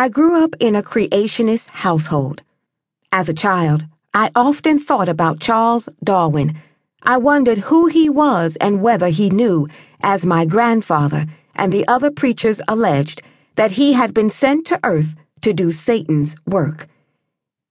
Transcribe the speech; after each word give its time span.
I 0.00 0.08
grew 0.08 0.40
up 0.44 0.54
in 0.60 0.76
a 0.76 0.82
creationist 0.82 1.70
household. 1.70 2.40
As 3.10 3.28
a 3.28 3.34
child, 3.34 3.84
I 4.14 4.30
often 4.36 4.78
thought 4.78 5.08
about 5.08 5.40
Charles 5.40 5.88
Darwin. 6.04 6.54
I 7.02 7.16
wondered 7.16 7.58
who 7.58 7.86
he 7.86 8.08
was 8.08 8.54
and 8.60 8.80
whether 8.80 9.08
he 9.08 9.28
knew, 9.28 9.66
as 10.00 10.24
my 10.24 10.44
grandfather 10.44 11.26
and 11.56 11.72
the 11.72 11.84
other 11.88 12.12
preachers 12.12 12.60
alleged, 12.68 13.22
that 13.56 13.72
he 13.72 13.92
had 13.92 14.14
been 14.14 14.30
sent 14.30 14.68
to 14.68 14.78
earth 14.84 15.16
to 15.40 15.52
do 15.52 15.72
Satan's 15.72 16.36
work. 16.46 16.86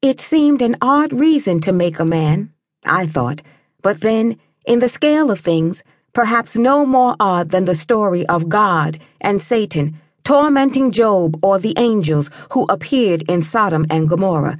It 0.00 0.20
seemed 0.20 0.62
an 0.62 0.76
odd 0.80 1.12
reason 1.12 1.58
to 1.62 1.72
make 1.72 1.98
a 1.98 2.04
man, 2.04 2.52
I 2.84 3.04
thought, 3.04 3.42
but 3.82 4.00
then, 4.00 4.38
in 4.64 4.78
the 4.78 4.88
scale 4.88 5.32
of 5.32 5.40
things, 5.40 5.82
perhaps 6.12 6.56
no 6.56 6.86
more 6.86 7.16
odd 7.18 7.48
than 7.48 7.64
the 7.64 7.74
story 7.74 8.24
of 8.26 8.48
God 8.48 9.00
and 9.20 9.42
Satan 9.42 9.98
tormenting 10.24 10.90
Job 10.90 11.38
or 11.44 11.58
the 11.58 11.74
angels 11.76 12.30
who 12.50 12.64
appeared 12.68 13.22
in 13.28 13.42
Sodom 13.42 13.86
and 13.90 14.08
Gomorrah. 14.08 14.58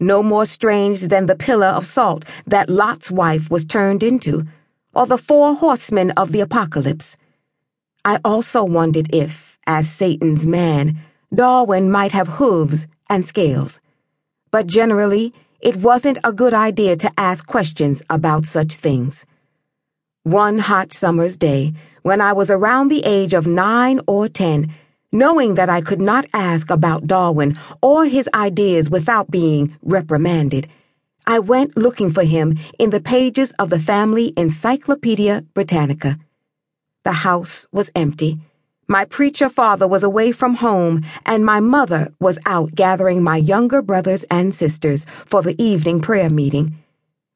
No 0.00 0.22
more 0.22 0.46
strange 0.46 1.02
than 1.02 1.26
the 1.26 1.36
pillar 1.36 1.68
of 1.68 1.86
salt 1.86 2.24
that 2.46 2.68
Lot's 2.68 3.10
wife 3.10 3.50
was 3.50 3.64
turned 3.64 4.02
into, 4.02 4.44
or 4.94 5.06
the 5.06 5.18
four 5.18 5.54
horsemen 5.54 6.10
of 6.12 6.32
the 6.32 6.40
apocalypse. 6.40 7.16
I 8.04 8.18
also 8.24 8.64
wondered 8.64 9.14
if, 9.14 9.58
as 9.66 9.88
Satan's 9.88 10.46
man, 10.46 10.98
Darwin 11.34 11.90
might 11.90 12.12
have 12.12 12.28
hooves 12.28 12.86
and 13.08 13.24
scales. 13.24 13.80
But 14.50 14.66
generally, 14.66 15.32
it 15.60 15.76
wasn't 15.76 16.18
a 16.22 16.32
good 16.32 16.52
idea 16.52 16.96
to 16.96 17.10
ask 17.16 17.46
questions 17.46 18.02
about 18.10 18.44
such 18.44 18.74
things. 18.74 19.24
One 20.24 20.58
hot 20.58 20.92
summer's 20.92 21.36
day, 21.38 21.72
when 22.02 22.20
I 22.20 22.32
was 22.34 22.50
around 22.50 22.88
the 22.88 23.02
age 23.04 23.32
of 23.32 23.46
nine 23.46 24.00
or 24.06 24.28
ten, 24.28 24.72
knowing 25.14 25.54
that 25.54 25.70
I 25.70 25.80
could 25.80 26.00
not 26.00 26.26
ask 26.34 26.70
about 26.70 27.06
Darwin 27.06 27.56
or 27.80 28.04
his 28.04 28.28
ideas 28.34 28.90
without 28.90 29.30
being 29.30 29.74
reprimanded, 29.82 30.68
I 31.24 31.38
went 31.38 31.76
looking 31.76 32.12
for 32.12 32.24
him 32.24 32.58
in 32.80 32.90
the 32.90 33.00
pages 33.00 33.52
of 33.52 33.70
the 33.70 33.78
family 33.78 34.34
Encyclopedia 34.36 35.44
Britannica. 35.54 36.18
The 37.04 37.12
house 37.12 37.66
was 37.70 37.92
empty. 37.94 38.40
My 38.88 39.04
preacher 39.04 39.48
father 39.48 39.86
was 39.86 40.02
away 40.02 40.32
from 40.32 40.56
home, 40.56 41.02
and 41.24 41.46
my 41.46 41.60
mother 41.60 42.12
was 42.20 42.38
out 42.44 42.74
gathering 42.74 43.22
my 43.22 43.36
younger 43.36 43.82
brothers 43.82 44.24
and 44.32 44.52
sisters 44.52 45.06
for 45.24 45.42
the 45.42 45.54
evening 45.62 46.00
prayer 46.00 46.28
meeting. 46.28 46.74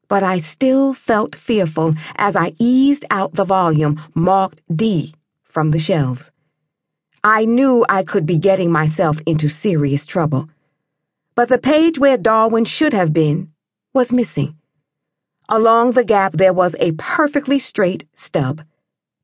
But 0.09 0.21
I 0.21 0.39
still 0.39 0.93
felt 0.93 1.33
fearful 1.33 1.93
as 2.17 2.35
I 2.35 2.51
eased 2.59 3.05
out 3.09 3.35
the 3.35 3.45
volume 3.45 4.01
marked 4.13 4.61
D 4.75 5.13
from 5.43 5.71
the 5.71 5.79
shelves. 5.79 6.29
I 7.23 7.43
knew 7.43 7.85
I 7.89 8.03
could 8.03 8.25
be 8.25 8.37
getting 8.37 8.71
myself 8.71 9.19
into 9.25 9.49
serious 9.49 10.05
trouble. 10.05 10.49
But 11.35 11.49
the 11.49 11.57
page 11.57 11.99
where 11.99 12.17
Darwin 12.17 12.63
should 12.63 12.93
have 12.93 13.11
been 13.11 13.51
was 13.93 14.13
missing. 14.13 14.55
Along 15.49 15.91
the 15.91 16.05
gap 16.05 16.33
there 16.33 16.53
was 16.53 16.77
a 16.79 16.93
perfectly 16.93 17.59
straight 17.59 18.05
stub. 18.15 18.61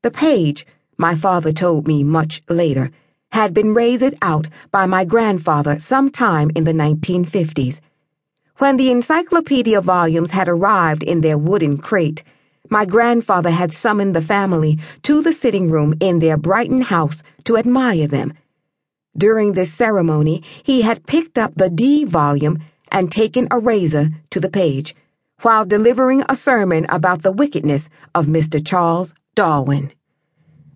The 0.02 0.10
page, 0.10 0.66
my 0.98 1.14
father 1.14 1.52
told 1.52 1.86
me 1.86 2.04
much 2.04 2.42
later, 2.50 2.90
had 3.32 3.54
been 3.54 3.72
razed 3.72 4.14
out 4.20 4.48
by 4.70 4.84
my 4.84 5.06
grandfather 5.06 5.78
sometime 5.78 6.50
in 6.54 6.64
the 6.64 6.72
1950s. 6.72 7.80
When 8.58 8.76
the 8.76 8.90
encyclopedia 8.90 9.80
volumes 9.80 10.32
had 10.32 10.48
arrived 10.48 11.02
in 11.02 11.22
their 11.22 11.38
wooden 11.38 11.78
crate, 11.78 12.22
my 12.70 12.84
grandfather 12.84 13.50
had 13.50 13.72
summoned 13.72 14.14
the 14.14 14.22
family 14.22 14.78
to 15.02 15.22
the 15.22 15.32
sitting 15.32 15.70
room 15.70 15.94
in 16.00 16.18
their 16.18 16.36
Brighton 16.36 16.82
house 16.82 17.22
to 17.44 17.56
admire 17.56 18.06
them. 18.06 18.32
During 19.16 19.52
this 19.52 19.72
ceremony, 19.72 20.42
he 20.62 20.82
had 20.82 21.06
picked 21.06 21.38
up 21.38 21.54
the 21.54 21.70
D 21.70 22.04
volume 22.04 22.58
and 22.92 23.10
taken 23.10 23.48
a 23.50 23.58
razor 23.58 24.10
to 24.30 24.40
the 24.40 24.50
page, 24.50 24.94
while 25.42 25.64
delivering 25.64 26.24
a 26.28 26.36
sermon 26.36 26.86
about 26.88 27.22
the 27.22 27.32
wickedness 27.32 27.88
of 28.14 28.26
Mr. 28.26 28.64
Charles 28.64 29.14
Darwin. 29.34 29.92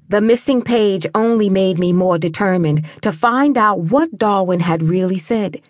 The 0.09 0.21
missing 0.21 0.63
page 0.63 1.07
only 1.15 1.49
made 1.49 1.79
me 1.79 1.93
more 1.93 2.19
determined 2.19 2.85
to 3.03 3.13
find 3.13 3.57
out 3.57 3.81
what 3.81 4.19
Darwin 4.19 4.61
had 4.61 4.83
really 4.83 5.19
said 5.19 5.61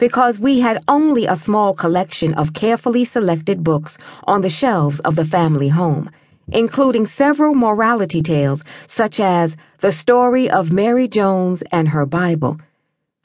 because 0.00 0.40
we 0.40 0.58
had 0.58 0.82
only 0.88 1.26
a 1.26 1.36
small 1.36 1.74
collection 1.74 2.34
of 2.34 2.54
carefully 2.54 3.04
selected 3.04 3.62
books 3.62 3.98
on 4.24 4.40
the 4.40 4.50
shelves 4.50 4.98
of 5.00 5.14
the 5.14 5.24
family 5.24 5.68
home, 5.68 6.10
including 6.48 7.06
several 7.06 7.54
morality 7.54 8.22
tales 8.22 8.64
such 8.88 9.20
as 9.20 9.56
The 9.78 9.92
Story 9.92 10.50
of 10.50 10.72
Mary 10.72 11.06
Jones 11.06 11.62
and 11.70 11.88
Her 11.88 12.06
Bible. 12.06 12.58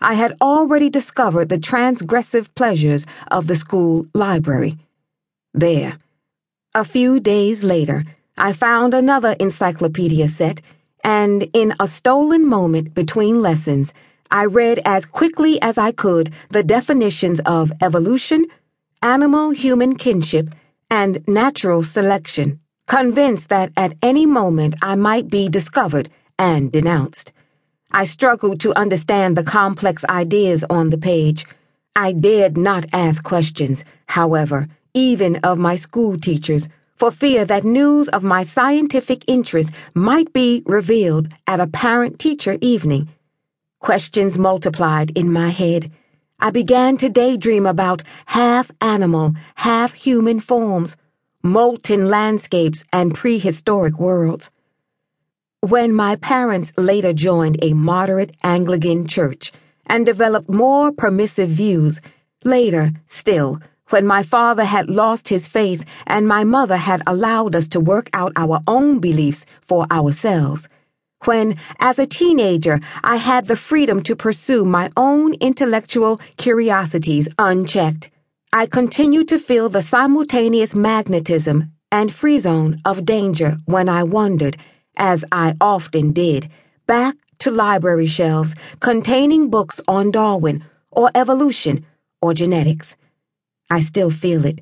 I 0.02 0.16
had 0.16 0.36
already 0.42 0.90
discovered 0.90 1.48
the 1.48 1.58
transgressive 1.58 2.54
pleasures 2.56 3.06
of 3.32 3.48
the 3.48 3.56
school 3.56 4.06
library. 4.14 4.78
There. 5.54 5.98
A 6.76 6.84
few 6.84 7.22
days 7.22 7.64
later, 7.64 8.04
I 8.38 8.52
found 8.52 8.94
another 8.94 9.38
encyclopedia 9.40 10.28
set, 10.28 10.60
and 11.06 11.50
in 11.54 11.74
a 11.80 11.88
stolen 11.88 12.46
moment 12.46 12.94
between 12.94 13.42
lessons, 13.42 13.94
I 14.32 14.46
read 14.46 14.80
as 14.86 15.06
quickly 15.06 15.62
as 15.62 15.78
I 15.78 15.92
could 15.92 16.34
the 16.50 16.64
definitions 16.64 17.40
of 17.46 17.72
evolution, 17.82 18.46
animal 19.04 19.52
human 19.52 19.96
kinship, 19.96 20.50
and 20.90 21.24
natural 21.28 21.84
selection, 21.84 22.60
convinced 22.88 23.50
that 23.50 23.72
at 23.78 23.96
any 24.02 24.26
moment 24.26 24.76
I 24.82 24.96
might 24.96 25.30
be 25.30 25.48
discovered 25.48 26.10
and 26.40 26.72
denounced. 26.72 27.34
I 27.92 28.06
struggled 28.06 28.60
to 28.62 28.78
understand 28.78 29.38
the 29.38 29.44
complex 29.44 30.04
ideas 30.06 30.66
on 30.70 30.90
the 30.90 30.98
page. 30.98 31.46
I 31.96 32.12
dared 32.12 32.58
not 32.58 32.86
ask 32.94 33.24
questions, 33.24 33.86
however, 34.08 34.68
even 34.94 35.38
of 35.38 35.60
my 35.60 35.76
school 35.76 36.18
teachers, 36.18 36.68
for 36.96 37.12
fear 37.12 37.46
that 37.46 37.64
news 37.64 38.08
of 38.10 38.24
my 38.24 38.44
scientific 38.44 39.24
interest 39.28 39.70
might 39.94 40.34
be 40.34 40.64
revealed 40.66 41.28
at 41.46 41.60
a 41.60 41.68
parent 41.68 42.18
teacher 42.20 42.58
evening 42.62 43.08
Questions 43.86 44.36
multiplied 44.40 45.16
in 45.16 45.32
my 45.32 45.50
head. 45.50 45.92
I 46.40 46.50
began 46.50 46.98
to 46.98 47.08
daydream 47.08 47.68
about 47.68 48.02
half 48.26 48.72
animal, 48.82 49.34
half 49.54 49.94
human 49.94 50.40
forms, 50.40 50.98
molten 51.44 52.10
landscapes, 52.10 52.84
and 52.92 53.14
prehistoric 53.14 54.00
worlds. 54.00 54.50
When 55.60 55.94
my 55.94 56.16
parents 56.16 56.74
later 56.80 57.14
joined 57.14 57.60
a 57.62 57.74
moderate 57.74 58.36
Anglican 58.42 59.06
church 59.06 59.52
and 59.86 60.04
developed 60.04 60.50
more 60.50 60.92
permissive 60.92 61.50
views, 61.50 62.02
later, 62.44 62.92
still, 63.06 63.60
when 63.90 64.08
my 64.08 64.24
father 64.24 64.64
had 64.64 64.90
lost 64.90 65.28
his 65.28 65.48
faith 65.48 65.86
and 66.08 66.28
my 66.28 66.44
mother 66.44 66.78
had 66.78 67.04
allowed 67.06 67.56
us 67.56 67.68
to 67.68 67.80
work 67.80 68.10
out 68.14 68.34
our 68.36 68.62
own 68.68 68.98
beliefs 68.98 69.46
for 69.62 69.86
ourselves, 69.92 70.68
when, 71.28 71.58
as 71.80 72.00
a 72.00 72.08
teenager, 72.08 72.80
I 73.04 73.18
had 73.18 73.48
the 73.48 73.56
freedom 73.56 74.02
to 74.04 74.16
pursue 74.16 74.66
my 74.66 74.90
own 74.98 75.34
intellectual 75.36 76.20
curiosities 76.38 77.28
unchecked. 77.40 78.10
I 78.54 78.66
continued 78.66 79.28
to 79.30 79.40
feel 79.40 79.70
the 79.70 79.82
simultaneous 79.82 80.74
magnetism 80.76 81.72
and 81.92 82.14
free 82.14 82.40
zone 82.40 82.82
of 82.86 83.06
danger 83.06 83.58
when 83.66 83.90
I 83.90 84.04
wandered, 84.04 84.58
as 84.98 85.26
I 85.32 85.56
often 85.60 86.12
did, 86.12 86.50
back 86.88 87.16
to 87.40 87.52
library 87.52 88.08
shelves 88.08 88.56
containing 88.80 89.50
books 89.50 89.82
on 89.88 90.12
Darwin, 90.12 90.64
or 90.92 91.12
evolution, 91.16 91.86
or 92.22 92.34
genetics. 92.34 92.96
I 93.70 93.82
still 93.82 94.12
feel 94.12 94.46
it. 94.46 94.62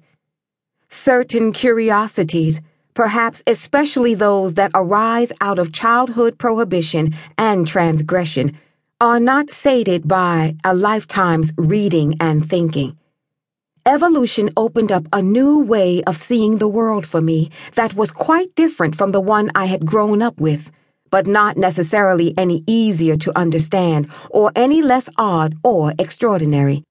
Certain 0.90 1.52
curiosities 1.52 2.62
perhaps 2.94 3.44
especially 3.48 4.14
those 4.14 4.54
that 4.56 4.72
arise 4.74 5.32
out 5.42 5.60
of 5.60 5.72
childhood 5.72 6.38
prohibition 6.38 7.14
and 7.38 7.68
transgression, 7.68 8.58
are 9.02 9.20
not 9.20 9.50
sated 9.50 10.08
by 10.08 10.56
a 10.64 10.74
lifetime's 10.74 11.52
reading 11.58 12.16
and 12.20 12.50
thinking. 12.50 12.98
Evolution 13.86 14.50
opened 14.56 14.94
up 14.94 15.06
a 15.12 15.22
new 15.22 15.60
way 15.60 16.02
of 16.04 16.16
seeing 16.16 16.58
the 16.58 16.70
world 16.70 17.06
for 17.06 17.20
me 17.20 17.52
that 17.76 17.94
was 17.96 18.12
quite 18.12 18.56
different 18.56 18.96
from 18.96 19.12
the 19.12 19.20
one 19.20 19.52
I 19.56 19.66
had 19.66 19.86
grown 19.86 20.22
up 20.22 20.40
with, 20.40 20.72
but 21.10 21.28
not 21.28 21.58
necessarily 21.58 22.34
any 22.38 22.64
easier 22.66 23.18
to 23.18 23.38
understand 23.38 24.10
or 24.30 24.54
any 24.56 24.82
less 24.82 25.10
odd 25.18 25.56
or 25.66 25.94
extraordinary. 26.00 26.84